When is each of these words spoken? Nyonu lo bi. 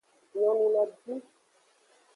Nyonu 0.37 0.65
lo 0.73 0.83
bi. 0.91 1.13